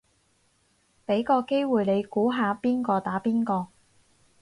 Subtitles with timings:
[1.05, 3.67] 俾個機會你估下邊個打邊個